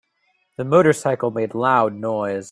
The 0.57 0.65
motorcycle 0.65 1.29
made 1.29 1.53
loud 1.53 1.93
noise. 1.93 2.39